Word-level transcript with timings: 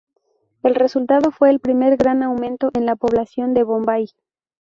El 0.63 0.73
resultado 0.73 1.29
fue 1.29 1.51
el 1.51 1.59
primer 1.59 1.95
gran 1.95 2.23
aumento 2.23 2.71
en 2.73 2.87
la 2.87 2.95
población 2.95 3.53
de 3.53 3.61
Bombay. 3.61 4.07